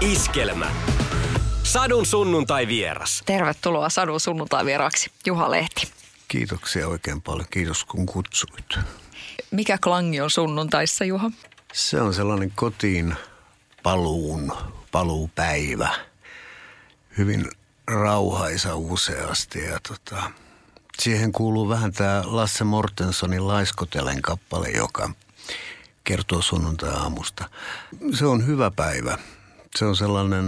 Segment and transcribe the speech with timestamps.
[0.00, 0.70] Iskelmä.
[1.62, 3.22] Sadun sunnuntai vieras.
[3.26, 5.92] Tervetuloa Sadun sunnuntai vieraaksi, Juha Lehti.
[6.28, 7.46] Kiitoksia oikein paljon.
[7.50, 8.78] Kiitos kun kutsuit.
[9.50, 11.30] Mikä klangi on sunnuntaissa, Juha?
[11.72, 13.16] Se on sellainen kotiin
[13.82, 14.52] paluun,
[14.92, 15.88] paluupäivä.
[17.18, 17.50] Hyvin
[17.86, 20.30] rauhaisa useasti ja tota,
[20.98, 25.10] siihen kuuluu vähän tämä Lasse Mortensonin Laiskotelen kappale, joka
[26.04, 27.48] kertoo sunnuntai-aamusta.
[28.14, 29.18] Se on hyvä päivä.
[29.76, 30.44] Se on sellainen,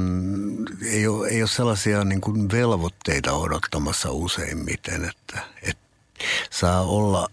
[0.93, 5.85] ei ole, ei ole sellaisia niin kuin velvoitteita odottamassa useimmiten, että, että
[6.51, 7.29] saa olla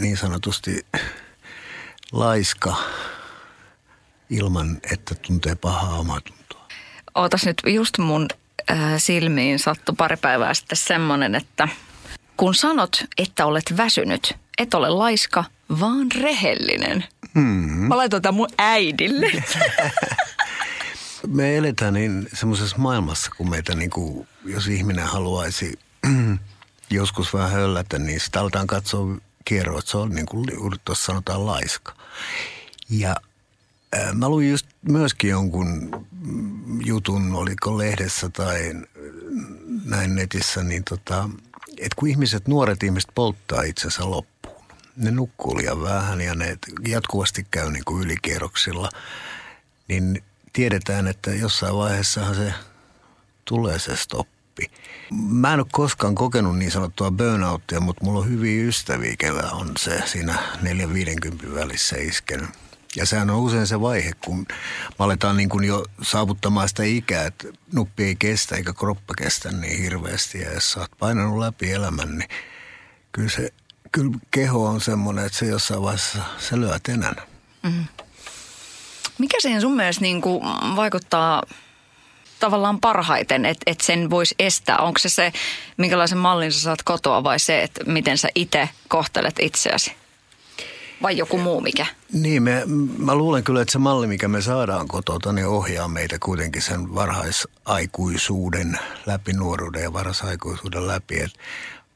[0.00, 0.86] niin sanotusti
[2.12, 2.76] laiska
[4.30, 6.68] ilman, että tuntee pahaa omatuntoa.
[7.14, 8.28] Ootas nyt just mun
[8.70, 11.68] äh, silmiin sattu pari päivää sitten semmonen, että
[12.36, 15.44] kun sanot, että olet väsynyt, et ole laiska,
[15.80, 17.04] vaan rehellinen.
[17.34, 17.88] Mm-hmm.
[17.88, 19.30] Mä laitan tämän mun äidille.
[21.26, 25.78] Me eletään niin semmoisessa maailmassa, kun meitä niin kuin, jos ihminen haluaisi
[26.90, 30.46] joskus vähän höllätä, niin sitä aletaan katsoa kierroa, että se on niin kuin
[30.84, 31.96] tuossa sanotaan laiska.
[32.90, 33.16] Ja
[33.92, 35.90] ää, mä luin just myöskin jonkun
[36.84, 38.74] jutun, oliko lehdessä tai
[39.84, 41.28] näin netissä, niin tota,
[41.70, 44.64] että kun ihmiset, nuoret ihmiset polttaa itsensä loppuun.
[44.96, 48.88] Ne nukkuu liian vähän ja ne jatkuvasti käy niin kuin ylikierroksilla,
[49.88, 52.54] niin tiedetään, että jossain vaiheessahan se
[53.44, 54.70] tulee se stoppi.
[55.10, 59.72] Mä en ole koskaan kokenut niin sanottua burnouttia, mutta mulla on hyviä ystäviä, kellä on
[59.78, 62.50] se siinä 4-50 välissä iskenyt.
[62.96, 64.44] Ja sehän on usein se vaihe, kun me
[64.98, 69.82] aletaan niin kuin jo saavuttamaan sitä ikää, että nuppi ei kestä eikä kroppa kestä niin
[69.82, 70.40] hirveästi.
[70.40, 72.28] Ja jos sä oot painanut läpi elämän, niin
[73.12, 73.52] kyllä, se,
[73.92, 77.16] kyllä keho on semmoinen, että se jossain vaiheessa se lyö tenän.
[77.62, 77.84] Mm.
[79.18, 80.44] Mikä siihen sun mielestä niin kuin
[80.76, 81.42] vaikuttaa
[82.40, 84.76] tavallaan parhaiten, että, että sen voisi estää?
[84.78, 85.32] Onko se se,
[85.76, 89.92] minkälaisen mallin sä saat kotoa vai se, että miten sä itse kohtelet itseäsi?
[91.02, 91.86] Vai joku muu mikä?
[92.12, 92.62] Niin, me,
[92.98, 96.94] mä luulen kyllä, että se malli, mikä me saadaan kotota, niin ohjaa meitä kuitenkin sen
[96.94, 101.20] varhaisaikuisuuden läpi, nuoruuden ja varhaisaikuisuuden läpi.
[101.20, 101.32] Et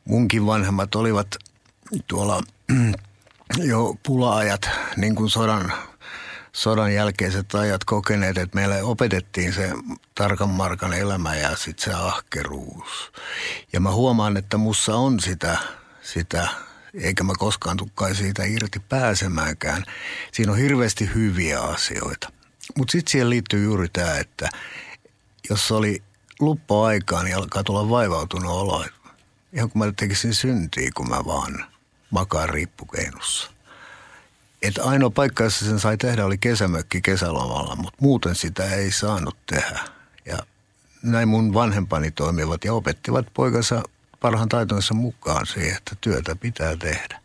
[0.05, 1.37] munkin vanhemmat olivat
[2.07, 2.43] tuolla
[3.71, 5.73] jo pula-ajat, niin kuin sodan
[6.57, 9.71] sodan jälkeiset ajat kokeneet, että meille opetettiin se
[10.15, 13.13] tarkan markan elämä ja sitten se ahkeruus.
[13.73, 15.59] Ja mä huomaan, että mussa on sitä,
[16.03, 16.49] sitä
[16.95, 19.85] eikä mä koskaan tukkai siitä irti pääsemäänkään.
[20.33, 22.33] Siinä on hirveästi hyviä asioita.
[22.79, 24.49] Mutta sitten siihen liittyy juuri tämä, että
[25.51, 26.03] jos oli
[26.41, 28.85] luppoaikaa, niin alkaa tulla vaivautunut olo.
[29.53, 31.67] Ihan kun mä tekisin syntiä, kun mä vaan
[32.11, 33.56] makaan riippukeinussa.
[34.67, 39.37] Että ainoa paikka, jossa sen sai tehdä, oli kesämökki kesälomalla, mutta muuten sitä ei saanut
[39.47, 39.81] tehdä.
[40.25, 40.39] Ja
[41.03, 43.83] näin mun vanhempani toimivat ja opettivat poikansa
[44.21, 47.21] parhaan taitonsa mukaan siihen, että työtä pitää tehdä.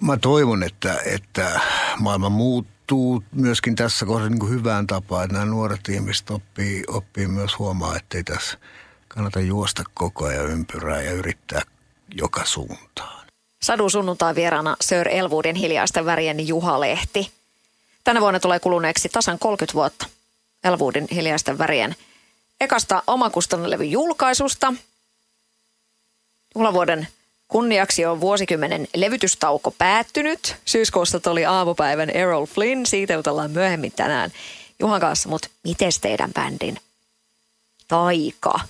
[0.00, 1.60] Mä toivon, että, että
[1.98, 7.26] maailma muuttuu myöskin tässä kohdassa niin kuin hyvään tapaan, että nämä nuoret ihmiset oppii, oppii
[7.26, 8.58] myös huomaa, että ei tässä
[9.08, 11.62] kannata juosta koko ajan ympyrää ja yrittää
[12.14, 13.15] joka suuntaan.
[13.62, 17.30] Sadun sunnuntai vieraana Sir Elwoodin hiljaisten värien Juha Lehti.
[18.04, 20.06] Tänä vuonna tulee kuluneeksi tasan 30 vuotta
[20.64, 21.96] Elwoodin hiljaisten värien
[22.60, 24.74] ekasta omakustannelevyn julkaisusta.
[26.54, 27.08] Juhlavuoden
[27.48, 30.56] kunniaksi on vuosikymmenen levytystauko päättynyt.
[30.64, 34.32] Syyskuussa tuli aamupäivän Errol Flynn, siitä jutellaan myöhemmin tänään
[34.80, 36.78] Juhan kanssa, mutta miten teidän bändin
[37.88, 38.60] taika?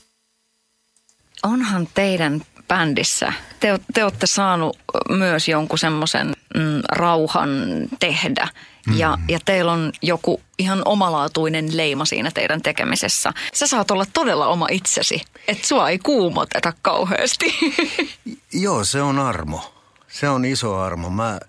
[1.42, 3.32] Onhan teidän bändissä.
[3.60, 4.78] Te, te olette saanut
[5.08, 7.50] myös jonkun semmoisen mm, rauhan
[7.98, 8.48] tehdä.
[8.96, 9.24] Ja, mm.
[9.28, 13.32] ja teillä on joku ihan omalaatuinen leima siinä teidän tekemisessä.
[13.54, 17.54] Sä saat olla todella oma itsesi, että sua ei kuumoteta kauheasti.
[18.52, 19.74] Joo, se on armo.
[20.08, 21.10] Se on iso armo.
[21.10, 21.40] Mä,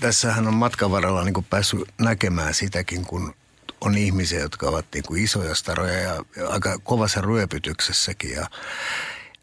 [0.00, 3.34] tässähän on matkan varrella niin päässyt näkemään sitäkin, kun
[3.80, 8.30] on ihmisiä, jotka ovat niin kuin isoja staroja ja aika kovassa ryöpytyksessäkin.
[8.32, 8.46] Ja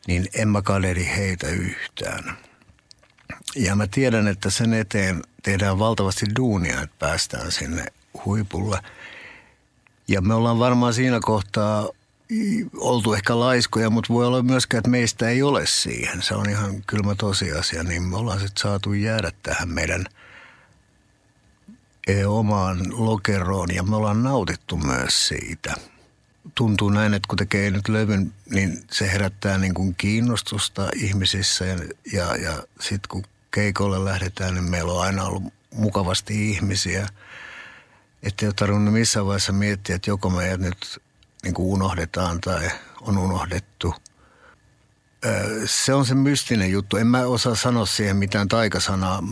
[0.07, 2.37] niin en mä kaderi heitä yhtään.
[3.55, 7.85] Ja mä tiedän, että sen eteen tehdään valtavasti duunia, että päästään sinne
[8.25, 8.79] huipulle.
[10.07, 11.89] Ja me ollaan varmaan siinä kohtaa
[12.77, 16.21] oltu ehkä laiskoja, mutta voi olla myöskään, että meistä ei ole siihen.
[16.21, 20.05] Se on ihan kylmä tosiasia, niin me ollaan sitten saatu jäädä tähän meidän
[22.07, 25.75] e, omaan lokeroon ja me ollaan nautittu myös siitä.
[26.55, 31.77] Tuntuu näin, että kun tekee nyt levyn, niin se herättää niin kuin kiinnostusta ihmisissä ja,
[32.13, 35.43] ja, ja sitten kun keikolle lähdetään, niin meillä on aina ollut
[35.73, 37.07] mukavasti ihmisiä.
[38.23, 41.01] Että ei ole tarvinnut missään vaiheessa miettiä, että joko meidät nyt
[41.43, 42.69] niin kuin unohdetaan tai
[43.01, 43.95] on unohdettu.
[45.65, 46.97] Se on se mystinen juttu.
[46.97, 49.23] En mä osaa sanoa siihen mitään taikasanaa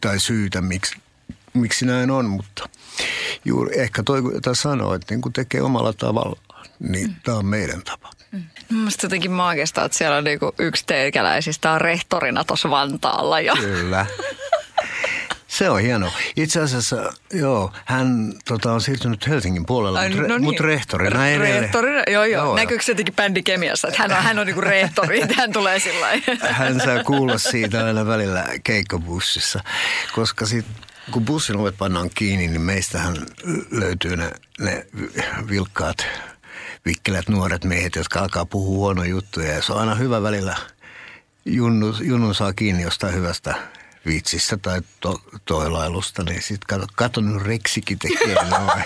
[0.00, 0.96] tai syytä, miksi,
[1.54, 2.68] miksi näin on, mutta
[3.44, 7.14] juuri ehkä toi, jota sanoo, että niin kuin tekee omalla tavallaan, niin mm.
[7.24, 8.10] tämä on meidän tapa.
[8.32, 8.42] Mm.
[8.70, 13.40] Mielestäni jotenkin maagista, että siellä on niinku yksi teikäläisistä on rehtorina tuossa Vantaalla.
[13.40, 13.56] Ja...
[13.56, 14.06] Kyllä.
[15.50, 16.12] Se on hieno.
[16.36, 20.42] Itse asiassa, joo, hän tota, on siirtynyt Helsingin puolella, mutta no niin.
[20.42, 22.44] mut rehtorina Re- Rehtorina, joo, joo.
[22.44, 26.08] joo Näkyykö se jotenkin bändikemiassa, että hän on, hän on niinku rehtori, hän tulee sillä
[26.40, 29.60] Hän saa kuulla siitä aina välillä keikkabussissa,
[30.14, 30.66] koska sit,
[31.10, 33.16] kun bussin ovet pannaan kiinni, niin meistähän
[33.70, 34.86] löytyy ne, ne
[35.48, 36.06] vilkkaat,
[36.84, 39.52] vikkelät nuoret miehet, jotka alkaa puhua huono juttuja.
[39.52, 40.56] Ja se on aina hyvä välillä
[41.44, 43.54] Junnu, Junnu saa kiinni jostain hyvästä
[44.06, 48.84] viitsistä tai to, toilailusta, niin sitten kato, kato nyt Reksikin tekee noin.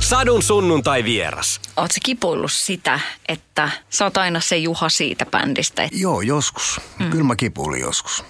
[0.00, 1.60] Sadun sunnuntai vieras.
[1.76, 5.82] Oletko kipuillut sitä, että sä oot aina se Juha siitä bändistä?
[5.82, 5.96] Että...
[5.96, 6.80] Joo, joskus.
[6.98, 7.10] Mm.
[7.10, 8.24] Kyllä mä kipuilin joskus.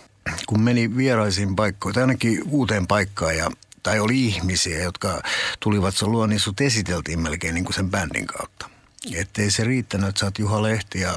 [0.46, 3.50] Kun meni vieraisiin paikkoihin, tai ainakin uuteen paikkaan ja
[3.82, 5.22] tai oli ihmisiä, jotka
[5.60, 8.70] tulivat sun luo, niin sut esiteltiin melkein niin kuin sen bändin kautta.
[9.14, 11.16] Että ei se riittänyt, että sä oot Juha Lehti ja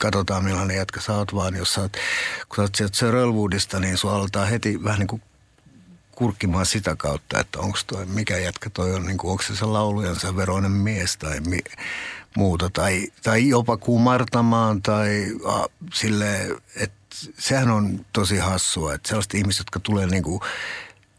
[0.00, 1.92] katsotaan millainen jätkä sä oot, vaan jos sä oot,
[2.48, 5.22] kun sä oot sieltä Sir Elwoodista, niin sua aletaan heti vähän niin kuin
[6.12, 9.64] kurkkimaan sitä kautta, että onko toi, mikä jätkä toi on, niin kuin, onko se se
[9.64, 11.58] laulujansa veroinen mies tai mi,
[12.36, 12.70] muuta.
[12.70, 16.99] Tai, tai jopa kumartamaan tai a, sille, että
[17.38, 20.40] sehän on tosi hassua, että sellaiset ihmiset, jotka tulee niin kuin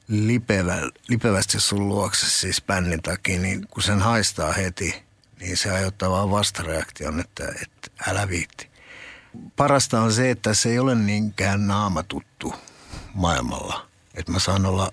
[0.07, 0.77] lipevä,
[1.07, 4.95] lipevästi sun luokse siis bändin takia, niin kun sen haistaa heti–
[5.41, 8.69] niin se aiheuttaa vaan vastareaktion, että, että älä viitti.
[9.55, 12.53] Parasta on se, että se ei ole niinkään naamatuttu
[13.13, 13.87] maailmalla.
[14.13, 14.91] Että mä saan olla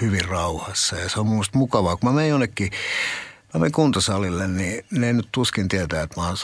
[0.00, 1.96] hyvin rauhassa ja se on mun mukavaa.
[1.96, 2.70] Kun mä menen jonnekin,
[3.54, 6.36] mä menen kuntosalille, niin ne ei nyt tuskin tietää, että mä oon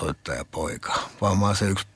[0.51, 1.01] poika.
[1.21, 1.87] Vaan mä oon se yksi,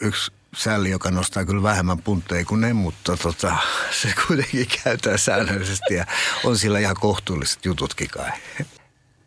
[0.00, 3.56] yksi sälli, joka nostaa kyllä vähemmän puntteja kuin ne, mutta tota,
[4.02, 6.06] se kuitenkin käyttää säännöllisesti ja
[6.44, 8.30] on sillä ihan kohtuulliset jututkin kai.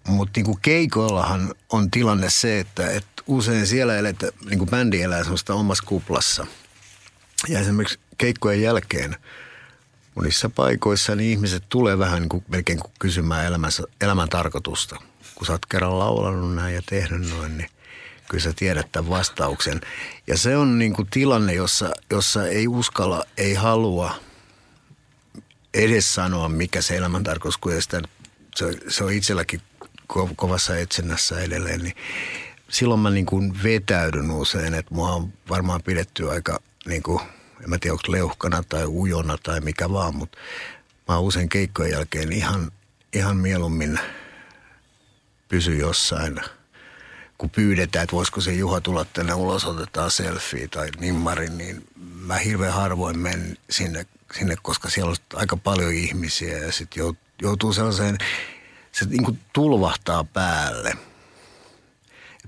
[0.08, 5.54] Mutta niinku keikoillahan on tilanne se, että et usein siellä eletään, niinku bändi elää semmoista
[5.54, 6.48] omassa kuplassa.
[7.48, 9.16] Ja esimerkiksi keikkojen jälkeen
[10.16, 14.96] monissa paikoissa niin ihmiset tulee vähän niin kuin, melkein kysymään elämänsä, elämän tarkoitusta.
[15.36, 17.70] Kun sä oot kerran laulanut näin ja tehnyt noin, niin
[18.30, 19.82] kyllä sä tiedät tämän vastauksen.
[20.28, 24.16] Ja se on niin kuin tilanne, jossa, jossa ei uskalla, ei halua
[25.74, 27.60] edes sanoa, mikä se elämän tarkoitus,
[28.56, 29.62] se, se on itselläkin
[30.14, 31.96] ko- kovassa etsinnässä edelleen, niin
[32.70, 37.22] silloin mä niin kuin vetäydyn usein, että mua on varmaan pidetty aika niin kuin,
[37.64, 40.38] en mä tiedä onko leuhkana tai ujona tai mikä vaan, mutta
[41.08, 42.72] mä oon usein keikkojen jälkeen ihan,
[43.14, 44.00] ihan mieluummin
[45.50, 46.42] pysy jossain,
[47.38, 52.38] kun pyydetään, että voisiko se Juha tulla tänne ulos, otetaan selfie tai nimmarin, niin mä
[52.38, 54.06] hirveän harvoin menen sinne,
[54.38, 57.04] sinne koska siellä on aika paljon ihmisiä ja sitten
[57.42, 58.18] joutuu sellaiseen
[58.92, 60.94] se niin kuin tulvahtaa päälle.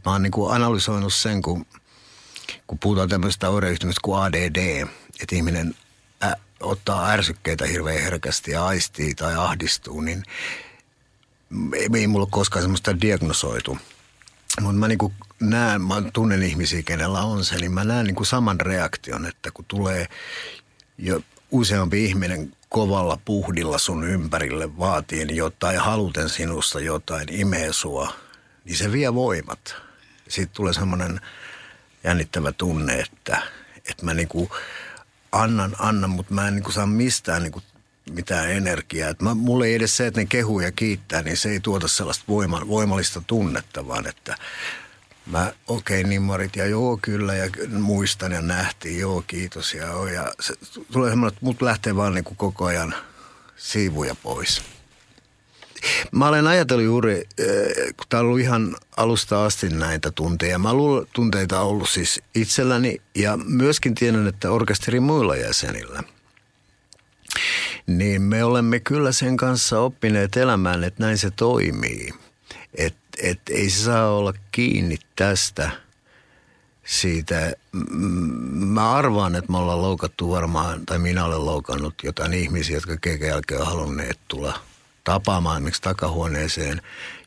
[0.05, 1.65] Mä oon niin kuin analysoinut sen, kun,
[2.67, 4.87] kun puhutaan tämmöistä oireyhtymistä kuin ADD,
[5.21, 5.75] että ihminen
[6.23, 10.23] ä, ottaa ärsykkeitä hirveän herkästi ja aistii tai ahdistuu, niin
[11.75, 13.77] ei, ei mulla ole koskaan semmoista diagnosoitu.
[14.61, 18.27] Mutta mä niin näen, mä tunnen ihmisiä, kenellä on se, niin mä näen niin kuin
[18.27, 20.07] saman reaktion, että kun tulee
[20.97, 28.13] jo useampi ihminen kovalla puhdilla sun ympärille vaatien jotain, haluten sinusta jotain, imee sua,
[28.65, 29.75] niin se vie voimat.
[30.27, 31.21] Sitten tulee semmoinen
[32.03, 33.41] jännittävä tunne, että,
[33.89, 34.49] että mä niinku
[35.31, 37.61] annan, annan, mutta mä en niinku saa mistään niinku
[38.09, 39.09] mitään energiaa.
[39.09, 41.87] Et mä, mulle ei edes se, että ne kehuu ja kiittää, niin se ei tuota
[41.87, 44.37] sellaista voima, voimallista tunnetta, vaan että
[45.31, 50.07] Mä, okei, okay, nimmarit ja joo kyllä ja muistan ja nähtiin, joo kiitos ja joo.
[50.07, 50.53] Ja se
[50.91, 52.95] tulee semmoinen, että mut lähtee vaan niin kuin koko ajan
[53.55, 54.61] siivuja pois.
[56.11, 60.59] Mä olen ajatellut juuri, eh, kun tämä on ollut ihan alusta asti näitä tunteja.
[60.59, 66.03] Mä luulen, tunteita on ollut siis itselläni ja myöskin tiedän, että orkesterin muilla jäsenillä.
[67.87, 72.13] Niin me olemme kyllä sen kanssa oppineet elämään, että näin se toimii.
[72.75, 75.71] Että et ei se saa olla kiinni tästä
[76.85, 77.53] siitä.
[78.51, 83.27] Mä arvaan, että me ollaan loukattu varmaan, tai minä olen loukannut jotain ihmisiä, jotka keikan
[83.27, 84.59] jälkeen on halunneet tulla
[85.03, 86.81] tapaamaan esimerkiksi takahuoneeseen,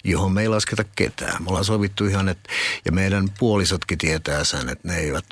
[0.05, 1.43] johon me ei lasketa ketään.
[1.43, 2.51] Me ollaan sovittu ihan, että,
[2.85, 5.25] ja meidän puolisotkin tietää sen, että ne eivät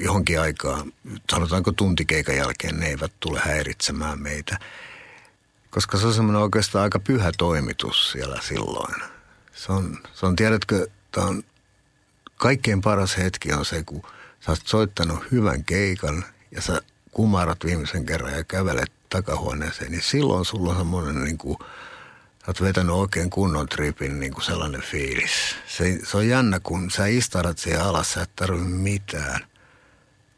[0.00, 0.92] johonkin aikaan,
[1.30, 4.58] sanotaanko tuntikeikan jälkeen, ne eivät tule häiritsemään meitä.
[5.70, 9.02] Koska se on semmoinen oikeastaan aika pyhä toimitus siellä silloin.
[9.52, 11.42] Se on, se on tiedätkö, tämä on
[12.36, 14.02] kaikkein paras hetki on se, kun
[14.40, 20.44] sä oot soittanut hyvän keikan ja sä kumarat viimeisen kerran ja kävelet takahuoneeseen, niin silloin
[20.44, 21.58] sulla on semmoinen niin kuin,
[22.38, 25.56] sä oot vetänyt oikein kunnon tripin niin kuin sellainen fiilis.
[25.66, 29.51] Se, se on jännä, kun sä istarat siihen alas, sä et tarvitse mitään.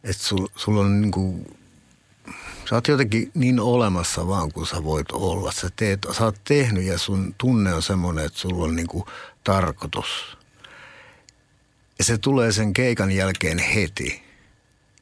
[0.05, 1.57] Että sul, sulla on niin kuin,
[2.69, 5.53] sä oot jotenkin niin olemassa vaan kuin sä voit olla.
[5.53, 9.05] Sä, teet, sä oot tehnyt ja sun tunne on semmoinen, että sulla on niin kuin
[9.45, 10.39] tarkoitus.
[11.99, 14.23] Ja se tulee sen keikan jälkeen heti.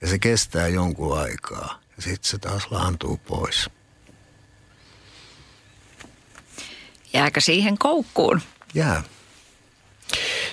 [0.01, 1.81] Ja se kestää jonkun aikaa.
[1.97, 3.71] Ja sitten se taas laantuu pois.
[7.13, 8.41] Jääkö siihen koukkuun?
[8.75, 9.03] Jää.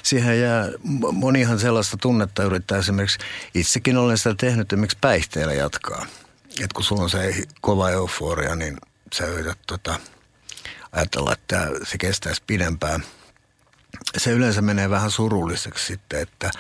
[0.10, 0.70] Siihen jää,
[1.12, 3.20] monihan sellaista tunnetta yrittää esimerkiksi,
[3.54, 6.06] itsekin olen sitä tehnyt esimerkiksi päihteillä jatkaa.
[6.64, 8.78] Et kun sulla on se kova euforia, niin
[9.16, 10.00] sä yrität tota,
[10.92, 13.04] ajatella, että se kestäisi pidempään.
[14.18, 16.52] Se yleensä menee vähän surulliseksi sitten, että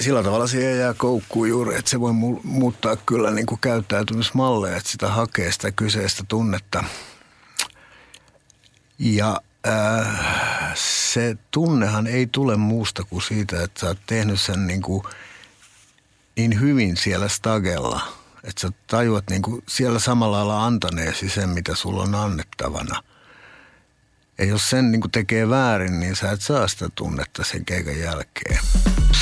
[0.00, 4.90] sillä tavalla siihen jää koukkuun juuri, että se voi muuttaa kyllä niin kuin käyttäytymismalleja, että
[4.90, 6.84] sitä hakee sitä kyseistä tunnetta.
[8.98, 14.82] Ja äh, se tunnehan ei tule muusta kuin siitä, että sä oot tehnyt sen niin,
[14.82, 15.02] kuin
[16.36, 18.00] niin hyvin siellä stagella,
[18.44, 23.02] että sä tajuat niin kuin siellä samalla lailla antaneesi sen, mitä sulla on annettavana–
[24.38, 28.58] ja jos sen niin tekee väärin, niin sä et saa sitä tunnetta sen keikan jälkeen.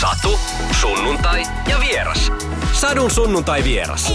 [0.00, 0.38] Satu,
[0.80, 2.32] sunnuntai ja vieras.
[2.72, 4.12] Sadun sunnuntai vieras.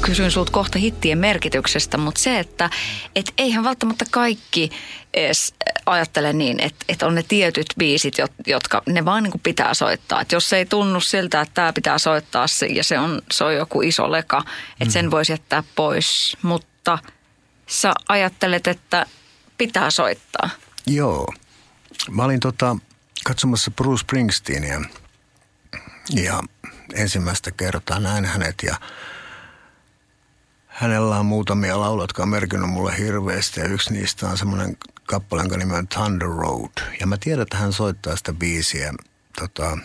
[0.00, 2.70] Kysyn sulta kohta hittien merkityksestä, mutta se, että
[3.14, 4.70] et eihän välttämättä kaikki
[5.14, 5.54] edes
[5.86, 8.14] ajattele niin, että, että on ne tietyt biisit,
[8.46, 10.20] jotka ne vaan niin pitää soittaa.
[10.20, 13.54] Että jos se ei tunnu siltä, että tämä pitää soittaa ja se on, se on
[13.54, 14.44] joku iso leka,
[14.80, 15.10] että sen mm.
[15.10, 16.36] voisi jättää pois.
[16.42, 16.98] Mutta–
[17.68, 19.06] sä ajattelet, että
[19.58, 20.50] pitää soittaa?
[20.86, 21.34] Joo.
[22.10, 22.76] Mä olin tota,
[23.24, 24.80] katsomassa Bruce Springsteenia
[26.10, 26.42] ja
[26.94, 28.76] ensimmäistä kertaa näin hänet ja
[30.78, 35.42] hänellä on muutamia lauluja, jotka on merkinnyt mulle hirveästi ja yksi niistä on semmoinen kappale,
[35.42, 36.96] jonka nimi on Thunder Road.
[37.00, 38.92] Ja mä tiedän, että hän soittaa sitä biisiä
[39.40, 39.78] tota,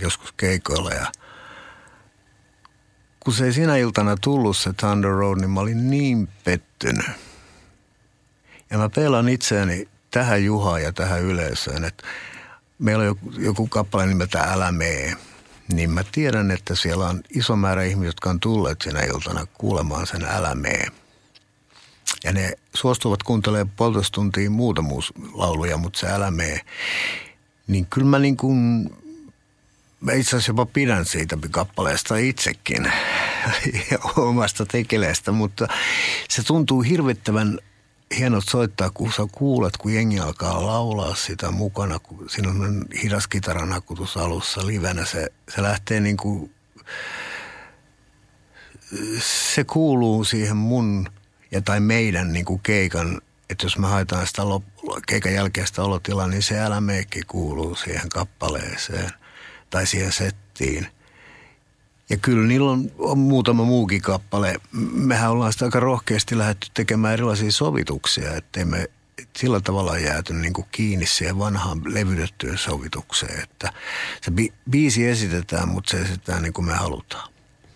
[0.00, 1.06] joskus keikoilla ja–
[3.24, 7.06] kun se ei sinä iltana tullut se Thunder Road, niin mä olin niin pettynyt.
[8.70, 12.06] Ja mä pelaan itseäni tähän Juhaan ja tähän yleisöön, että
[12.78, 15.16] meillä on joku, joku kappale nimeltä Älä mee.
[15.72, 20.06] Niin mä tiedän, että siellä on iso määrä ihmisiä, jotka on tulleet sinä iltana kuulemaan
[20.06, 20.86] sen Älä mee.
[22.24, 24.82] Ja ne suostuvat kuuntelemaan puolitoista tuntia muuta
[25.32, 26.60] lauluja, mutta se Älä mee.
[27.66, 28.90] Niin kyllä mä niin kuin
[30.04, 32.92] Mä itse asiassa jopa pidän siitä kappaleesta itsekin
[34.16, 35.68] omasta tekeleestä, mutta
[36.28, 37.58] se tuntuu hirvittävän
[38.18, 43.26] hienot soittaa, kun sä kuulet, kun jengi alkaa laulaa sitä mukana, kun siinä on hidas
[43.26, 45.04] kitaranakutus alussa livenä.
[45.04, 46.54] Se, se lähtee niin kuin,
[49.54, 51.08] se kuuluu siihen mun
[51.50, 56.28] ja tai meidän niin kuin keikan, että jos me haetaan sitä lop- keikan jälkeistä olotilaa,
[56.28, 59.10] niin se älämeekki kuuluu siihen kappaleeseen–
[59.74, 60.86] tai siihen settiin.
[62.10, 64.56] Ja kyllä niillä on, on muutama muukin kappale.
[64.92, 68.90] Mehän ollaan sitä aika rohkeasti lähdetty tekemään erilaisia sovituksia, ettei me
[69.36, 73.72] sillä tavalla jääty niin kuin kiinni siihen vanhaan levytettyyn sovitukseen, että
[74.22, 77.32] se bi- biisi esitetään, mutta se esitetään niin kuin me halutaan.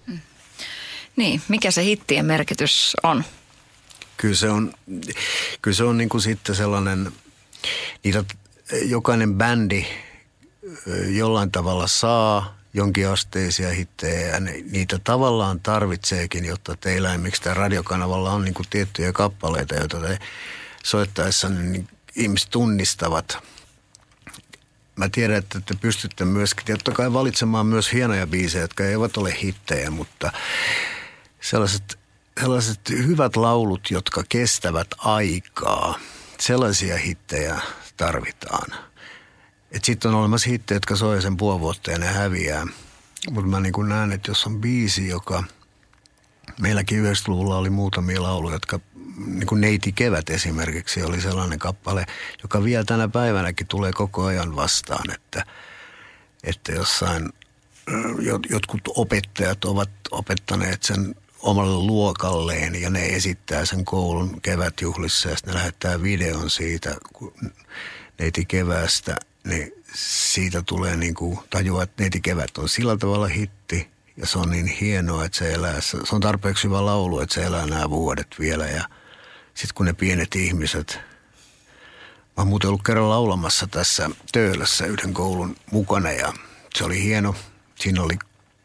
[0.07, 0.19] Hmm.
[1.17, 3.25] Niin, mikä se hittien merkitys on?
[4.17, 4.75] Kyllä se on,
[5.63, 7.13] kyllä se on niin kuin sitten sellainen,
[8.05, 8.25] niitä
[8.83, 9.87] jokainen bändi–
[11.09, 18.45] jollain tavalla saa jonkinasteisia hittejä ja niitä tavallaan tarvitseekin, jotta teillä esimerkiksi tämä radiokanavalla on
[18.45, 20.19] niin kuin tiettyjä kappaleita, joita te
[20.85, 23.39] soittaessa niin ihmiset tunnistavat.
[24.97, 29.39] Mä tiedän, että te pystytte myöskin totta kai valitsemaan myös hienoja biisejä, jotka eivät ole
[29.43, 30.33] hittejä, mutta
[31.41, 31.99] sellaiset,
[32.41, 35.99] sellaiset hyvät laulut, jotka kestävät aikaa,
[36.39, 37.61] sellaisia hittejä
[37.97, 38.69] tarvitaan–
[39.83, 42.67] sitten on olemassa hittejä, jotka soi sen puoli vuotta ja ne häviää.
[43.31, 45.45] Mutta mä niin näen, että jos on biisi, joka
[46.61, 48.81] meilläkin 90-luvulla oli muutamia lauluja, jotka
[49.27, 52.07] niin kuin Neiti Kevät esimerkiksi oli sellainen kappale,
[52.43, 55.45] joka vielä tänä päivänäkin tulee koko ajan vastaan, että,
[56.45, 57.33] että jossain
[58.51, 65.55] jotkut opettajat ovat opettaneet sen omalle luokalleen ja ne esittää sen koulun kevätjuhlissa ja sitten
[65.55, 66.97] ne lähettää videon siitä,
[68.19, 69.17] neiti keväästä,
[69.49, 74.39] niin siitä tulee niin kuin tajua, että neiti kevät on sillä tavalla hitti ja se
[74.39, 77.91] on niin hienoa, että se elää, se on tarpeeksi hyvä laulu, että se elää nämä
[77.91, 78.85] vuodet vielä ja
[79.55, 80.99] sitten kun ne pienet ihmiset,
[82.39, 86.33] mä oon muuten ollut kerran laulamassa tässä Töölössä yhden koulun mukana ja
[86.75, 87.35] se oli hieno.
[87.75, 88.19] Siinä oli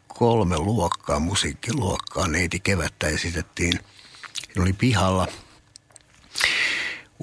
[0.07, 3.79] kolme luokkaa, musiikkiluokkaa, neiti kevättä esitettiin.
[4.43, 5.27] Siinä oli pihalla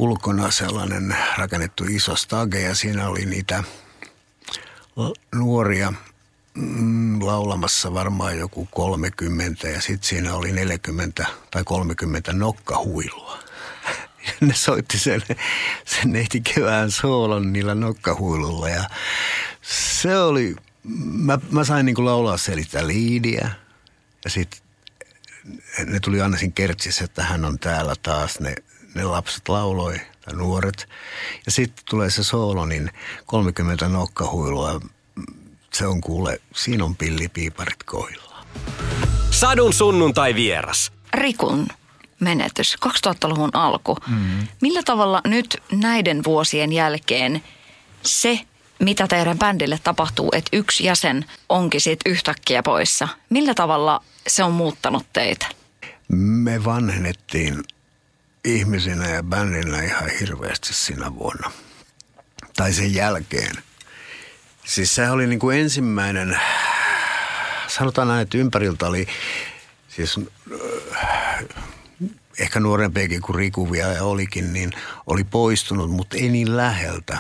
[0.00, 3.64] ulkona sellainen rakennettu iso stage ja siinä oli niitä
[5.35, 5.92] nuoria
[6.54, 13.38] mm, laulamassa varmaan joku 30 ja sitten siinä oli 40 tai 30 nokkahuilua.
[14.26, 15.23] Ja ne soitti sen,
[15.85, 18.85] sen neiti kevään soolon niillä nokkahuilulla ja
[19.62, 20.57] se oli
[21.04, 23.50] mä, mä sain niin kuin laulaa selittää liidiä
[24.25, 24.61] ja sitten
[25.87, 28.40] ne tuli aina siinä kertsissä, että hän on täällä taas.
[28.40, 28.54] Ne,
[28.95, 30.89] ne lapset lauloi, tai nuoret.
[31.47, 32.91] Ja sitten tulee se soolo, niin
[33.27, 34.81] 30 nokkahuilua.
[35.73, 38.45] Se on kuule, siinä on pillipiiparit koilla.
[39.31, 40.93] Sadun sunnuntai vieras.
[41.15, 41.69] Rikun
[42.21, 43.97] menetys, 2000-luvun alku.
[44.07, 44.49] Mm-hmm.
[44.61, 47.43] Millä tavalla nyt näiden vuosien jälkeen
[48.03, 48.41] se
[48.81, 53.09] mitä teidän bändille tapahtuu, että yksi jäsen onkin siitä yhtäkkiä poissa.
[53.31, 55.47] Millä tavalla se on muuttanut teitä?
[56.09, 57.63] Me vanhennettiin
[58.45, 61.51] ihmisinä ja bändinä ihan hirveästi siinä vuonna.
[62.57, 63.57] Tai sen jälkeen.
[64.65, 66.41] Siis se oli niin kuin ensimmäinen,
[67.69, 69.07] sanotaan näin, että ympäriltä oli
[69.89, 71.45] siis äh,
[72.39, 74.73] ehkä nuorempiakin kuin Riku vielä olikin, niin
[75.07, 77.19] oli poistunut, mutta ei niin läheltä.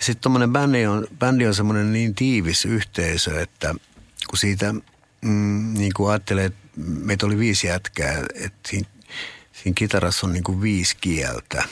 [0.00, 3.74] Sitten tuommoinen bändi on, bändi on semmoinen niin tiivis yhteisö, että
[4.30, 4.72] kun siitä
[5.20, 8.70] mm, niin kuin ajattelee, että meitä oli viisi jätkää, että
[9.66, 11.64] siinä, kitarassa on niin kuin viisi kieltä.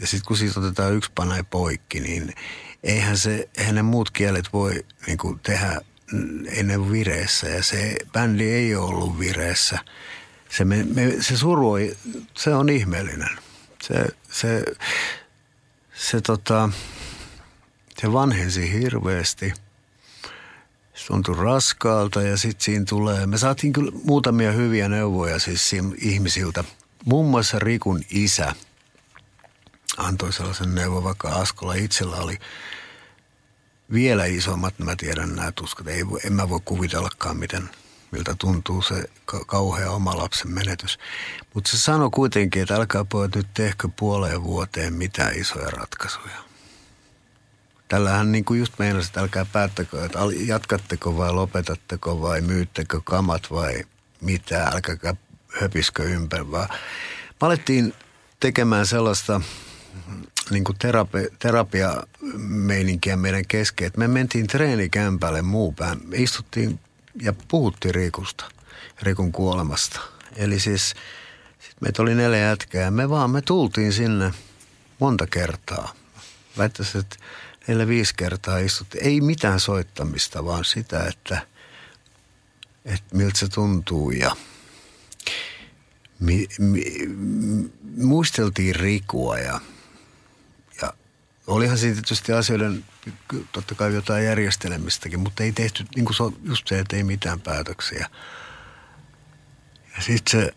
[0.00, 2.34] Ja sitten kun siitä otetaan yksi panai poikki, niin
[2.82, 5.80] eihän, se, eihän ne muut kielet voi niin kuin tehdä,
[6.46, 7.48] ei ne vireessä.
[7.48, 9.78] Ja se bändi ei ole ollut vireessä.
[10.48, 11.72] Se, me, me, se suru,
[12.36, 13.38] se on ihmeellinen.
[13.82, 14.64] Se, se,
[15.94, 16.70] se tota,
[18.00, 19.52] se vanhensi hirveästi.
[20.94, 26.64] Se tuntui raskaalta ja sitten siinä tulee, me saatiin kyllä muutamia hyviä neuvoja siis ihmisiltä.
[27.04, 28.54] Muun muassa Rikun isä
[29.96, 32.38] antoi sellaisen neuvon, vaikka Askola itsellä oli
[33.92, 35.88] vielä isommat, mä tiedän nämä tuskat.
[35.88, 37.70] Ei, en mä voi kuvitellakaan, miten,
[38.10, 39.10] miltä tuntuu se
[39.46, 40.98] kauhea oma lapsen menetys.
[41.54, 46.48] Mutta se sanoi kuitenkin, että älkää pojat nyt tehkö puoleen vuoteen mitään isoja ratkaisuja.
[47.88, 53.50] Tällähän niin kuin just meinasi, että älkää päättäkö, että jatkatteko vai lopetatteko vai myyttekö kamat
[53.50, 53.84] vai
[54.20, 55.14] mitä, älkääkä
[55.60, 56.68] höpiskö ympäri, vaan
[57.40, 57.94] me alettiin
[58.40, 59.40] tekemään sellaista
[60.50, 66.00] niin terapi, terapiameininkiä meidän kesken, että me mentiin treenikämpälle muupään.
[66.04, 66.80] Me istuttiin
[67.22, 68.44] ja puhuttiin Rikusta,
[69.02, 70.00] Rikun kuolemasta.
[70.36, 70.94] Eli siis
[71.58, 74.32] sit meitä oli neljä jätkää ja me vaan, me tultiin sinne
[74.98, 75.94] monta kertaa.
[76.58, 77.16] Väittäisin, että
[77.66, 79.04] neljä viisi kertaa istuttiin.
[79.04, 81.40] Ei mitään soittamista, vaan sitä, että,
[82.84, 84.36] että miltä se tuntuu ja
[86.20, 86.82] mi, mi,
[87.96, 89.60] muisteltiin Rikua ja,
[90.82, 90.92] ja
[91.46, 92.84] olihan siitä tietysti asioiden
[93.52, 97.04] totta kai jotain järjestelemistäkin, mutta ei tehty niin kuin se on just se, että ei
[97.04, 98.10] mitään päätöksiä.
[99.96, 100.54] Ja sitten se,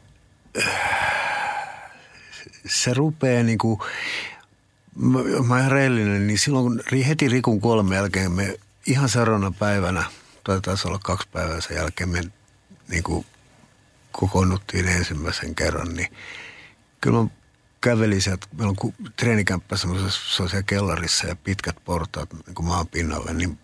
[2.68, 3.80] se rupeaa niin kuin,
[4.96, 10.04] mä, mä ihan reellinen, niin silloin kun heti Rikun kuoleman jälkeen me ihan seuraavana päivänä,
[10.44, 12.22] tai taisi olla kaksi päivää sen jälkeen, me
[12.88, 13.26] niin kuin
[14.12, 16.14] kokoonnuttiin ensimmäisen kerran, niin
[17.02, 17.30] kyllä mä
[17.82, 23.60] kävelin sieltä, meillä on treenikämppä semmoisessa kellarissa ja pitkät portaat niin maan pinnalle, niin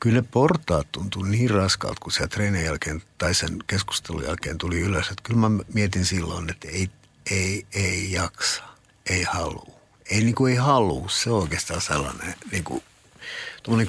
[0.00, 4.80] kyllä ne portaat tuntuu niin raskaalta, kun siellä treenin jälkeen tai sen keskustelun jälkeen tuli
[4.80, 5.08] ylös.
[5.08, 6.90] Että kyllä mä mietin silloin, että ei,
[7.30, 8.62] ei, ei jaksa,
[9.06, 9.82] ei halua
[10.12, 11.08] ei, niin kuin ei halua.
[11.08, 12.82] Se on oikeastaan sellainen, niin kuin,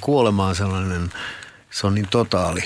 [0.02, 1.14] kuolema on sellainen,
[1.72, 2.64] se on niin totaali,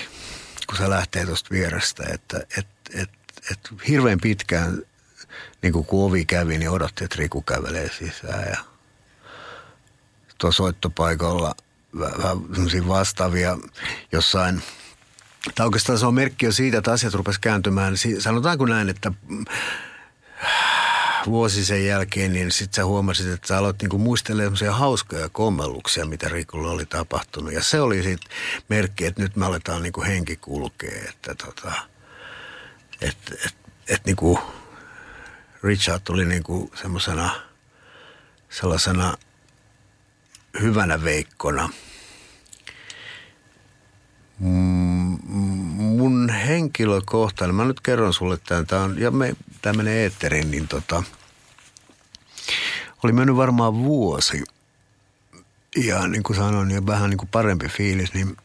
[0.68, 3.10] kun se lähtee tuosta vierestä, että et, et,
[3.52, 4.82] et hirveän pitkään,
[5.62, 8.58] niin kuin kun ovi kävi, niin odotti, että Riku kävelee sisään ja
[10.38, 11.56] tuossa soittopaikalla
[12.00, 12.38] vähän
[12.88, 13.58] vastaavia
[14.12, 14.62] jossain
[15.56, 17.96] tai oikeastaan se on merkki jo siitä, että asiat rupesivat kääntymään.
[18.20, 19.12] Sanotaanko näin, että
[21.26, 26.30] vuosi sen jälkeen, niin sitten sä huomasit, että sä aloit niinku muistelemaan hauskoja kommelluksia, mitä
[26.30, 27.54] Rikulla oli tapahtunut.
[27.54, 28.32] Ja se oli sitten
[28.70, 31.72] merkki, että nyt me aletaan niinku henki kulkee, että tota,
[33.02, 33.56] että et,
[33.88, 34.40] et niinku
[35.64, 37.32] Richard tuli niinku semmoisena
[38.50, 39.18] sellaisena
[40.62, 41.70] hyvänä veikkona.
[44.40, 50.68] Mun henkilökohtainen, mä nyt kerron sulle tämän, tää on, ja me, tämä menee eetteriin, niin
[50.68, 51.04] tota,
[53.04, 54.44] oli mennyt varmaan vuosi
[55.76, 58.38] ja niin kuin sanoin, niin vähän niin kuin parempi fiilis, niin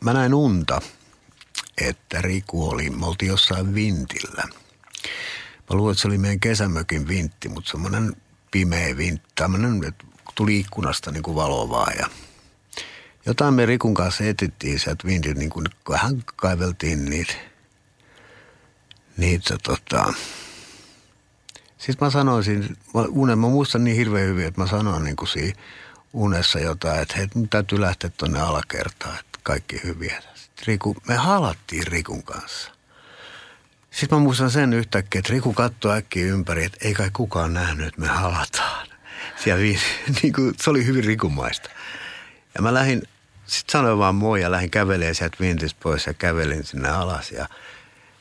[0.00, 0.80] mä näin unta,
[1.80, 4.42] että Riku oli, me oltiin jossain vintillä.
[5.70, 8.16] Mä luulen, että se oli meidän kesämökin vintti, mutta semmoinen
[8.50, 12.06] pimeä vintti, tämmöinen, että tuli ikkunasta niin kuin valovaa ja
[13.26, 17.34] jotain me Rikun kanssa etittiin sieltä vintin, niin kuin vähän kaiveltiin niitä,
[19.16, 20.12] niitä tota,
[21.78, 25.28] sitten mä sanoisin, mä, unen, mä muistan niin hirveän hyvin, että mä sanoin niin kuin
[25.28, 25.60] siinä
[26.12, 30.22] unessa jotain, että hei, täytyy lähteä tuonne alakertaan, että kaikki hyviä.
[30.66, 32.72] Riku, me halattiin Rikun kanssa.
[33.90, 37.86] Sitten mä muistan sen yhtäkkiä, että Riku katsoi äkkiä ympäri, että ei kai kukaan nähnyt,
[37.86, 38.86] että me halataan.
[39.44, 39.78] Siellä, vi-
[40.22, 41.70] niin kuin, se oli hyvin rikumaista.
[42.54, 43.02] Ja mä lähdin,
[43.46, 47.30] sitten sanoin vaan moi ja lähdin kävelemään sieltä vintistä pois ja kävelin sinne alas.
[47.30, 47.48] Ja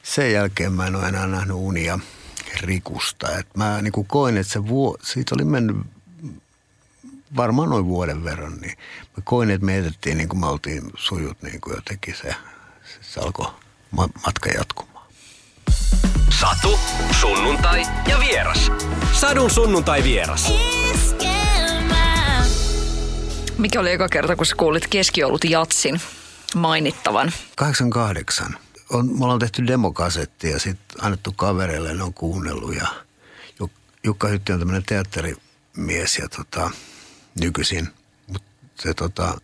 [0.04, 1.99] sen jälkeen mä en ole enää nähnyt unia
[2.62, 3.38] Rikusta.
[3.38, 5.78] Et mä niin kuin koin, että se vuo, siitä oli mennyt
[7.36, 8.78] varmaan noin vuoden verran, niin
[9.18, 12.36] mä koin, että me etettiin niin kuin me oltiin sujut niin kuin jotenkin se,
[13.02, 13.52] se alkoi
[14.26, 15.08] matka jatkumaan.
[16.39, 16.80] Satu,
[17.20, 18.72] sunnuntai ja vieras.
[19.13, 20.54] Sadun sunnuntai vieras.
[23.58, 26.02] Mikä oli eka kerta, kun sä kuulit keskiolut jatsin
[26.56, 27.32] mainittavan?
[27.56, 28.58] 88.
[28.89, 32.76] On, me ollaan tehty demokasetti ja sitten annettu kavereille, ne on kuunnellut.
[32.76, 32.88] Ja
[34.04, 36.72] Jukka Hytti on tämmöinen teatterimies ja tota,
[37.39, 37.89] nykyisin.
[38.28, 38.48] Mutta
[38.80, 39.42] se tota,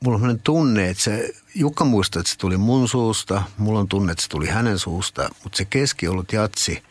[0.00, 3.88] mulla on sellainen tunne, että se, Jukka muistaa, että se tuli mun suusta, mulla on
[3.88, 6.82] tunne, että se tuli hänen suusta, mutta se keskiolut jatsi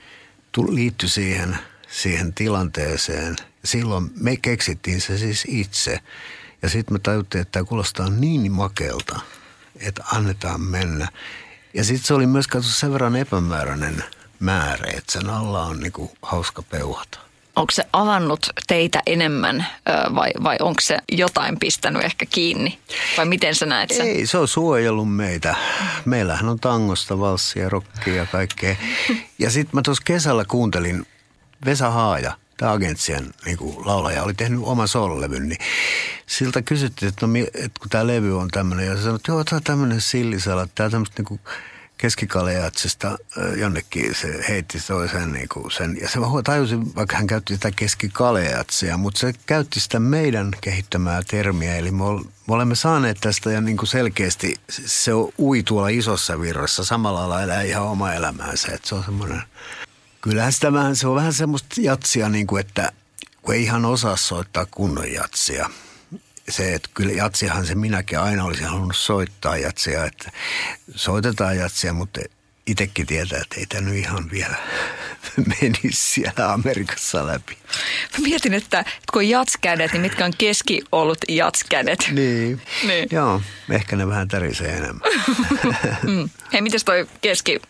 [0.69, 3.35] liittyi siihen, siihen tilanteeseen.
[3.65, 5.99] Silloin me keksittiin se siis itse.
[6.61, 9.19] Ja sitten me tajuttiin, että tämä kuulostaa niin makelta,
[9.79, 11.07] että annetaan mennä.
[11.73, 14.03] Ja sitten se oli myös sen verran epämääräinen
[14.39, 17.19] määrä, että sen alla on niinku hauska peuhata.
[17.55, 19.65] Onko se avannut teitä enemmän
[20.15, 22.79] vai, vai onko se jotain pistänyt ehkä kiinni?
[23.17, 24.05] Vai miten sä näet sen?
[24.05, 25.55] Ei, se on suojellut meitä.
[26.05, 28.75] Meillähän on tangosta, valssia, rockia ja kaikkea.
[29.39, 31.05] Ja sitten mä tuossa kesällä kuuntelin
[31.65, 35.59] Vesa Haaja, tämä agentsien niin laulaja, oli tehnyt oman soololevyn, niin
[36.25, 39.43] siltä kysyttiin, että, no, että kun tämä levy on tämmöinen, ja se sanoi, että joo,
[39.43, 41.39] tämä on tämmöinen sillisalat, tämä on tämmöistä niin
[42.03, 43.17] keskikaleatsista
[43.57, 45.97] jonnekin se heitti toisen niin kuin sen.
[46.01, 51.75] Ja se tajusin, vaikka hän käytti sitä keskikaleatsia, mutta se käytti sitä meidän kehittämää termiä.
[51.75, 52.03] Eli me
[52.47, 56.83] olemme saaneet tästä ja niin kuin selkeästi se ui tuolla isossa virrassa.
[56.83, 58.67] Samalla lailla elää ihan oma elämäänsä.
[58.73, 59.41] Että se on semmoinen,
[60.21, 62.91] kyllähän sitä vähän, se on vähän semmoista jatsia, niin kuin, että
[63.41, 65.69] kun ei ihan osaa soittaa kunnon jatsia–
[66.49, 70.31] se, että kyllä jatsihan se minäkin aina olisin halunnut soittaa jatsia, että
[70.95, 72.21] soitetaan jatsia, mutta
[72.67, 74.55] itsekin tietää, että ei tämä nyt ihan vielä
[75.61, 77.57] menisi siellä Amerikassa läpi.
[78.17, 82.07] Mä mietin, että kun jatskädet, niin mitkä on keski ollut jatskädet?
[82.11, 82.61] Niin.
[82.87, 83.07] niin.
[83.11, 85.11] Joo, ehkä ne vähän tärisee enemmän.
[86.07, 86.29] mm.
[86.53, 87.61] Hei, miten toi keski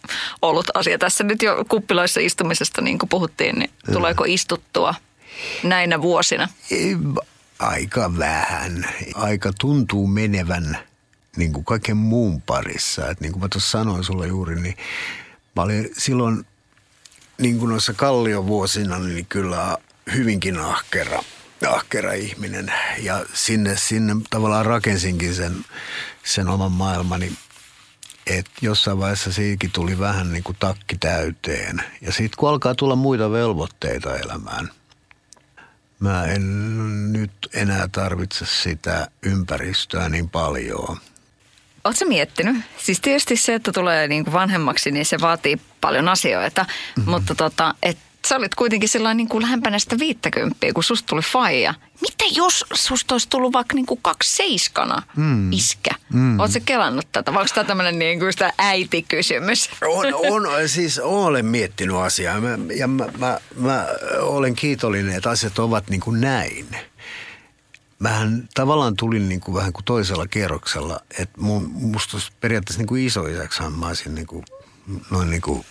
[0.42, 0.98] ollut asia?
[0.98, 4.96] Tässä nyt jo kuppiloissa istumisesta, niin kuin puhuttiin, niin tuleeko istuttua
[5.64, 6.48] näinä vuosina?
[7.60, 8.86] Aika vähän.
[9.14, 10.78] Aika tuntuu menevän
[11.38, 13.10] niin kuin kaiken muun parissa.
[13.10, 14.78] Et niin kuin mä tuossa sanoin sulle juuri, niin
[15.56, 16.46] mä olin silloin
[17.38, 19.78] niin kuin noissa kalliovuosina niin kyllä
[20.14, 21.24] hyvinkin ahkera,
[21.68, 22.74] ahkera ihminen.
[22.98, 25.66] Ja sinne, sinne tavallaan rakensinkin sen,
[26.24, 27.32] sen oman maailmani.
[28.28, 31.84] Et jossain vaiheessa siikin tuli vähän niin kuin takki täyteen.
[32.02, 34.70] Ja sitten kun alkaa tulla muita velvoitteita elämään–
[36.04, 40.98] mä en nyt enää tarvitse sitä ympäristöä niin paljon.
[41.84, 42.58] Oletko miettinyt?
[42.78, 47.12] Siis tietysti se, että tulee niin kuin vanhemmaksi, niin se vaatii paljon asioita, mm-hmm.
[47.12, 51.22] mutta tota, et sä olit kuitenkin sellainen niin kuin lähempänä sitä viittäkymppiä, kun susta tuli
[51.22, 51.74] faija.
[52.02, 55.52] Mitä jos susta olisi tullut vaikka niin kuin kaksi seiskana mm.
[55.52, 55.92] iskä?
[56.14, 56.40] Mm.
[56.40, 57.34] Oletko kelannut tätä?
[57.34, 59.70] Vai onko tämä tämmöinen niin kuin sitä äitikysymys?
[59.82, 63.88] On, on, siis olen miettinyt asiaa mä, ja mä, mä, mä
[64.20, 66.68] olen kiitollinen, että asiat ovat niin kuin näin.
[68.00, 73.06] mähän tavallaan tulin niin kuin vähän kuin toisella kierroksella, että mun, musta periaatteessa niin kuin
[73.06, 74.46] isoisäksihan mä olisin niin kuin,
[75.12, 75.66] noin niin kuin,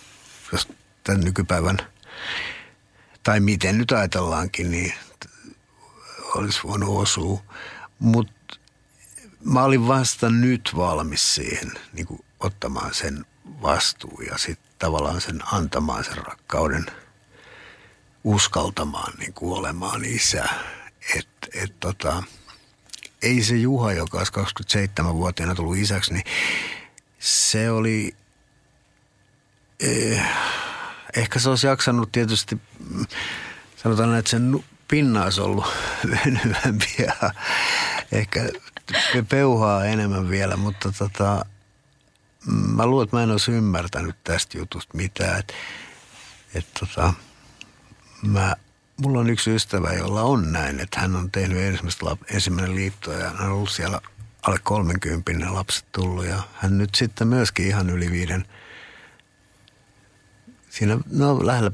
[0.51, 0.67] jos
[1.03, 1.77] tämän nykypäivän,
[3.23, 4.93] tai miten nyt ajatellaankin, niin
[6.35, 7.43] olisi voinut osua.
[7.99, 8.59] Mutta
[9.43, 13.25] mä olin vasta nyt valmis siihen niin kuin ottamaan sen
[13.61, 16.85] vastuun ja sitten tavallaan sen antamaan sen rakkauden
[18.23, 20.45] uskaltamaan niin kuin olemaan isä.
[21.17, 22.23] Et, et tota,
[23.21, 24.33] ei se Juha, joka olisi
[25.01, 26.25] 27-vuotiaana tullut isäksi, niin
[27.19, 28.15] se oli,
[29.79, 30.21] eh,
[31.17, 32.57] ehkä se olisi jaksanut tietysti,
[33.75, 35.65] sanotaan, että sen pinna olisi ollut
[36.11, 37.33] venyvämpi ja
[38.11, 38.49] ehkä
[39.29, 41.45] peuhaa enemmän vielä, mutta tota,
[42.47, 45.39] mä luulen, että mä en olisi ymmärtänyt tästä jutusta mitään.
[45.39, 45.53] Että
[46.53, 47.13] et tota,
[48.21, 48.55] mä,
[48.97, 51.81] mulla on yksi ystävä, jolla on näin, että hän on tehnyt
[52.33, 54.01] ensimmäinen liitto ja hän on ollut siellä
[54.47, 58.45] alle 30 lapset tullut ja hän nyt sitten myöskin ihan yli viiden,
[60.73, 61.71] siinä no lähellä,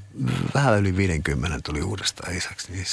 [0.54, 2.86] vähän yli 50 tuli uudestaan isäksi, niin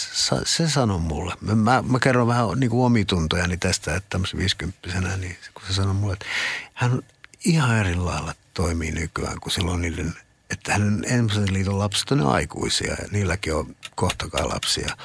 [0.45, 1.35] se, sanoi mulle.
[1.41, 5.95] Mä, mä kerron vähän niin kuin omituntojani tästä, että tämmöisen 50 niin kun se sanoi
[5.95, 6.27] mulle, että
[6.75, 7.03] hän
[7.45, 10.15] ihan eri lailla toimii nykyään kuin silloin niiden,
[10.51, 14.97] että hänen ensimmäisen liiton lapset on aikuisia ja niilläkin on kohtakaan lapsia.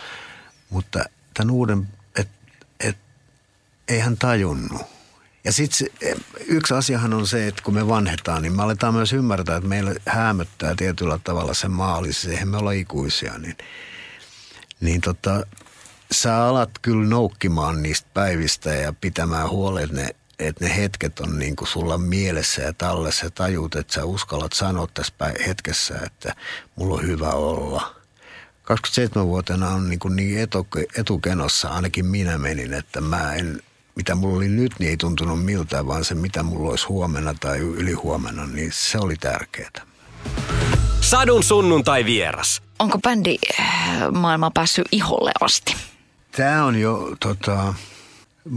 [0.70, 2.34] Mutta tämän uuden, että
[2.80, 2.98] et,
[3.88, 4.82] ei hän tajunnut.
[5.44, 5.88] Ja sitten
[6.48, 9.96] yksi asiahan on se, että kun me vanhetaan, niin me aletaan myös ymmärtää, että meillä
[10.06, 13.58] hämöttää tietyllä tavalla se maali, se eihän me olla ikuisia, niin,
[14.80, 15.46] niin tota,
[16.12, 21.40] sä alat kyllä noukkimaan niistä päivistä ja pitämään huolen, että ne että ne hetket on
[21.40, 25.14] niin kuin sulla mielessä ja tallessa ja tajuut, että sä uskallat sanoa tässä
[25.48, 26.36] hetkessä, että
[26.76, 27.96] mulla on hyvä olla.
[28.72, 30.48] 27-vuotiaana on niin, kuin niin
[30.98, 33.62] etukenossa, ainakin minä menin, että mä en,
[33.96, 37.58] mitä mulla oli nyt, niin ei tuntunut miltään, vaan se mitä mulla olisi huomenna tai
[37.58, 39.72] ylihuomenna, niin se oli tärkeää.
[41.02, 42.62] Sadun sunnuntai vieras.
[42.80, 45.76] Onko bändi äh, maailma päässyt iholle asti?
[46.32, 47.74] Tämä on jo tota,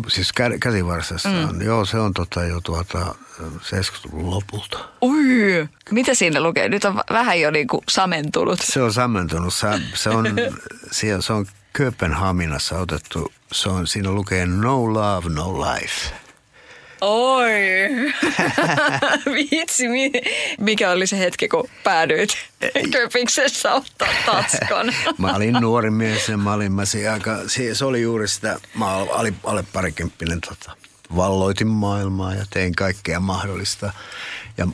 [0.09, 1.49] Siis kä- käsivarsassa mm.
[1.49, 4.79] on, joo se on tota jo tuota 70-luvun lopulta.
[5.03, 6.69] Ui, mitä siinä lukee?
[6.69, 8.61] Nyt on vähän jo niinku samentunut.
[8.63, 9.55] Se on samentunut.
[9.55, 10.27] Se, se on,
[11.21, 16.15] se on Kööpenhaminassa otettu, se on, siinä lukee No Love, No Life.
[17.01, 17.51] Oi,
[19.35, 19.85] vitsi,
[20.59, 22.31] mikä oli se hetki, kun päädyit
[22.93, 24.87] Köpiksessä ottaa tatskan?
[25.19, 26.83] mä olin nuori mies ja mä olin mä
[27.13, 27.39] aika,
[27.73, 30.77] se oli juuri sitä, mä olin alle parikymppinen, tota,
[31.17, 33.93] valloitin maailmaa ja tein kaikkea mahdollista
[34.59, 34.67] ja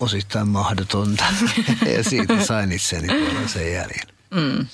[0.00, 1.24] osittain mahdotonta
[1.96, 3.08] ja siitä sain itseni
[3.46, 4.06] sen jäljen.
[4.30, 4.66] Mm.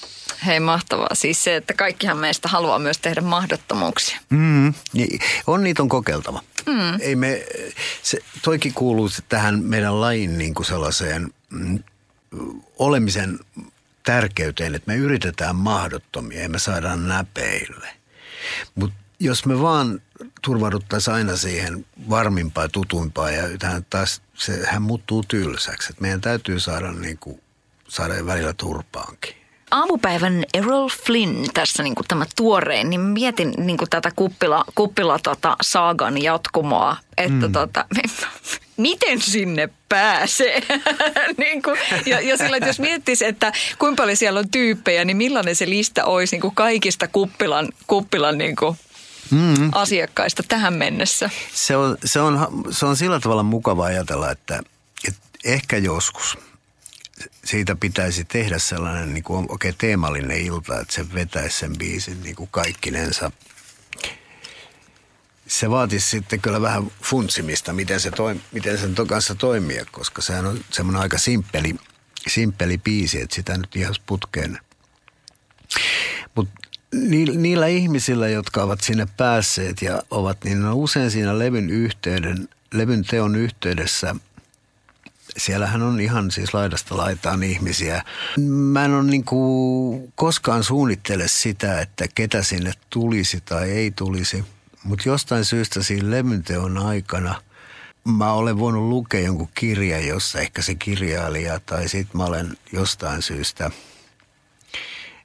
[0.46, 1.08] Hei mahtavaa.
[1.12, 4.18] Siis se, että kaikkihan meistä haluaa myös tehdä mahdottomuuksia.
[4.30, 6.42] Mm, niin, on niitä on kokeiltava.
[6.66, 7.00] Mm.
[7.00, 7.46] Ei me,
[8.02, 11.82] se, toikin kuuluu tähän meidän lajin niin kuin sellaiseen mm,
[12.78, 13.38] olemisen
[14.02, 17.88] tärkeyteen, että me yritetään mahdottomia ja me saadaan näpeille.
[18.74, 20.02] Mutta jos me vaan
[20.42, 25.92] turvauduttaisiin aina siihen varmimpaan ja tutuimpaan ja tähän taas sehän muuttuu tylsäksi.
[25.92, 27.42] Et meidän täytyy saada, niin kuin,
[27.88, 29.41] saada välillä turpaankin
[29.72, 35.18] aamupäivän Errol Flynn tässä niin kuin tämä tuorein, niin mietin niin kuin tätä kuppila, kuppila
[35.18, 37.52] tota, saagan jatkumoa, että mm.
[37.52, 37.84] tota,
[38.76, 40.62] miten sinne pääsee.
[41.38, 45.16] niin kuin, ja, ja sillä, että jos miettisi, että kuinka paljon siellä on tyyppejä, niin
[45.16, 48.76] millainen se lista olisi niin kuin kaikista kuppilan, kuppilan niin kuin
[49.30, 49.70] mm.
[49.72, 51.30] asiakkaista tähän mennessä?
[51.54, 54.60] Se on, se, on, se on sillä tavalla mukava ajatella, että,
[55.08, 56.38] että ehkä joskus–
[57.52, 62.36] siitä pitäisi tehdä sellainen niin kuin, okay, teemallinen ilta, että se vetäisi sen biisin niin
[62.36, 63.30] kuin kaikkinensa.
[65.46, 70.46] Se vaatisi sitten kyllä vähän funtsimista, miten, se toi, miten sen kanssa toimia, koska sehän
[70.46, 71.74] on semmoinen aika simppeli,
[72.28, 74.58] simppeli biisi, että sitä nyt ihan putkeen.
[76.34, 76.54] Mutta
[77.36, 83.04] niillä ihmisillä, jotka ovat sinne päässeet ja ovat, niin on usein siinä levyn yhteyden, levyn
[83.04, 84.14] teon yhteydessä–
[85.36, 88.04] siellähän on ihan siis laidasta laitaan ihmisiä.
[88.48, 94.44] Mä en ole niin kuin koskaan suunnittele sitä, että ketä sinne tulisi tai ei tulisi.
[94.84, 97.42] Mutta jostain syystä siinä levynteon aikana
[98.04, 103.22] mä olen voinut lukea jonkun kirjan, jossa ehkä se kirjailija tai sitten mä olen jostain
[103.22, 103.70] syystä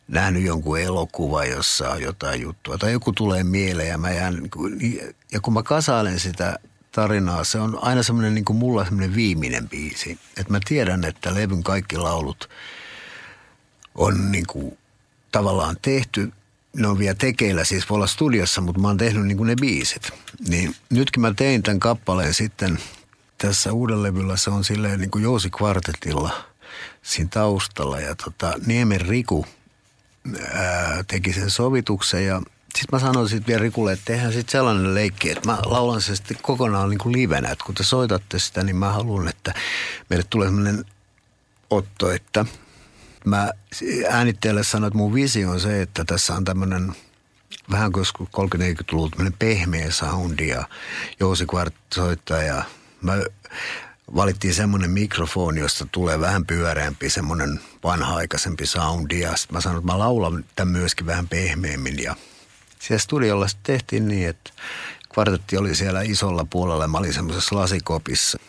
[0.07, 5.15] nähnyt jonkun elokuva, jossa on jotain juttua tai joku tulee mieleen ja mä jään, niin
[5.31, 6.59] ja kun mä kasailen sitä
[6.91, 7.43] tarinaa.
[7.43, 10.19] Se on aina semmoinen niin kuin mulla semmoinen viimeinen biisi.
[10.37, 12.49] Että mä tiedän, että levyn kaikki laulut
[13.95, 14.77] on niin kuin
[15.31, 16.31] tavallaan tehty
[16.77, 19.55] ne on vielä tekeillä, siis voi olla studiossa, mutta mä oon tehnyt niin kuin ne
[19.61, 20.09] biisit.
[20.47, 22.79] Niin nytkin mä tein tämän kappaleen sitten
[23.37, 26.43] tässä uuden levyllä, se on silleen niin kuin Jousi Kvartetilla
[27.01, 27.99] siinä taustalla.
[27.99, 29.45] Ja tota, Niemen Riku
[30.53, 32.41] ää, teki sen sovituksen ja
[32.75, 36.15] sitten mä sanoin sitten vielä Rikulle, että tehdään sitten sellainen leikki, että mä laulan se
[36.15, 37.49] sitten kokonaan niin kuin livenä.
[37.49, 39.53] Että kun te soitatte sitä, niin mä haluan, että
[40.09, 40.85] meille tulee sellainen
[41.69, 42.45] otto, että
[43.25, 43.51] mä
[44.09, 46.95] äänitteelle sanoin, että mun visio on se, että tässä on tämmöinen
[47.71, 48.05] vähän kuin
[48.37, 50.67] 30-40-luvulta tämmöinen pehmeä soundi ja
[51.19, 51.45] Jousi
[51.93, 52.63] soittaa ja
[53.01, 53.13] mä
[54.15, 59.19] valittiin semmoinen mikrofoni, josta tulee vähän pyöreämpi, semmoinen vanha-aikaisempi soundi.
[59.19, 62.03] Ja mä sanoin, että mä laulan tämän myöskin vähän pehmeämmin.
[62.03, 62.15] Ja
[62.87, 64.51] siellä studiolla tehtiin niin, että
[65.13, 66.87] kvartetti oli siellä isolla puolella.
[66.87, 68.39] Mä olin semmoisessa lasikopissa.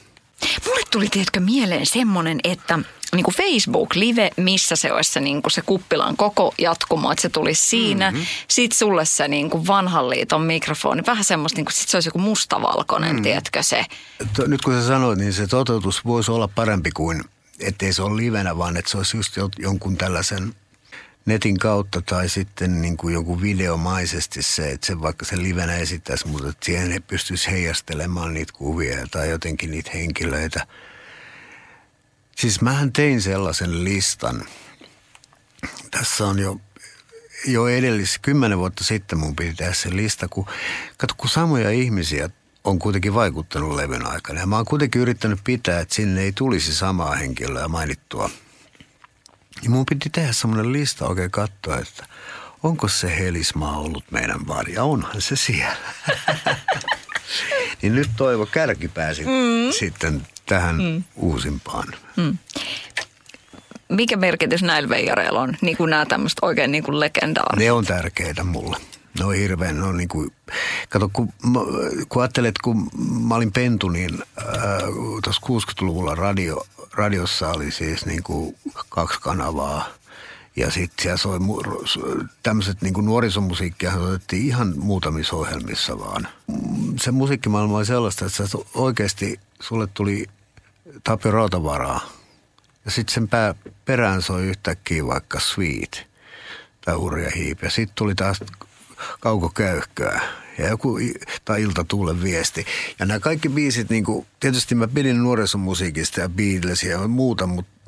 [0.67, 2.79] Mulle tuli, tiedätkö, mieleen semmoinen, että
[3.15, 7.29] niin kuin Facebook-live, missä se olisi se, niin kuin se kuppilan koko jatkumo, että se
[7.29, 8.11] tulisi siinä.
[8.11, 8.27] Mm-hmm.
[8.49, 12.09] Sitten sulle se niin kuin vanhan liiton mikrofoni, vähän semmoista, niin kuin, sit se olisi
[12.09, 13.23] joku mustavalkoinen, mm.
[13.23, 13.85] tiedätkö se.
[14.47, 17.25] Nyt kun sä sanoit, niin se toteutus voisi olla parempi kuin,
[17.61, 20.55] ettei se ole livenä, vaan että se olisi just jonkun tällaisen
[21.29, 26.29] netin kautta tai sitten niin kuin jonkun videomaisesti se, että se vaikka se livenä esittäisi,
[26.29, 30.67] mutta siihen ei pystyisi heijastelemaan niitä kuvia tai jotenkin niitä henkilöitä–
[32.39, 34.45] Siis mähän tein sellaisen listan.
[35.91, 36.61] Tässä on jo,
[37.47, 40.47] jo edellis, kymmenen vuotta sitten mun piti tehdä se lista, kun,
[40.97, 42.31] kato, kun samoja ihmisiä
[42.65, 44.41] on kuitenkin vaikuttanut levyn aikana.
[44.41, 48.31] Ja mä oon kuitenkin yrittänyt pitää, että sinne ei tulisi samaa henkilöä mainittua.
[49.63, 52.05] Ja mun piti tehdä semmoinen lista oikein katsoa, että
[52.63, 54.85] onko se Helismaa ollut meidän varja.
[54.85, 55.77] Onhan se siellä.
[57.83, 59.73] niin nyt Toivo Kärki pääsi mm.
[59.79, 61.05] sitten tähän mm.
[61.17, 61.89] uusimpaan.
[62.17, 62.39] Mm.
[63.89, 67.59] Mikä merkitys näillä veijareilla on, niin kuin nämä tämmöiset oikein niin kuin legendaariset?
[67.59, 68.77] Ne on tärkeitä mulle.
[69.19, 70.31] Ne on hirveän, ne on niin kuin,
[70.89, 71.33] kato kun,
[72.09, 72.91] kun ajattelet, kun
[73.29, 74.83] mä olin pentu, niin äh,
[75.25, 78.57] tuossa 60-luvulla radio, radiossa oli siis niin kuin
[78.89, 79.87] kaksi kanavaa.
[80.57, 81.39] Ja sitten siellä soi
[82.43, 86.29] tämmöiset niin nuorisomusiikkia soitettiin ihan muutamissa ohjelmissa vaan.
[87.01, 90.27] Se musiikkimaailma oli sellaista, että oikeasti sulle tuli
[91.05, 92.01] Tapio Rautavaraa.
[92.85, 93.55] Ja sitten sen pää,
[93.85, 96.07] perään soi yhtäkkiä vaikka Sweet
[96.85, 97.63] tai Urja Hiip.
[97.63, 98.41] Ja sitten tuli taas
[99.55, 100.21] Köyhköä
[100.59, 100.99] ja joku,
[101.45, 102.67] tai Ilta Tuulen viesti.
[102.99, 107.79] Ja nämä kaikki biisit, niin kuin, tietysti mä pidin nuorisomusiikista ja Beatlesia ja muuta, mutta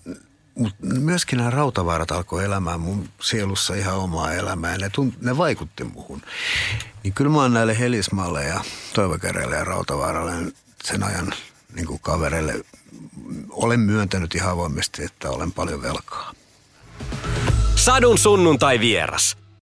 [0.55, 4.79] mut myöskin nämä rautavaarat alkoi elämään mun sielussa ihan omaa elämää.
[4.79, 6.23] Ne, tunt, ne vaikutti muhun.
[7.03, 8.61] Niin kyllä mä oon näille Helismalle ja
[8.95, 10.53] Toivokäreille ja Rautavaaralle
[10.85, 11.35] sen ajan
[11.75, 12.65] niin kuin kavereille
[13.51, 16.33] olen myöntänyt ihan avoimesti, että olen paljon velkaa.
[17.77, 19.37] Sadun sunnuntai vieras.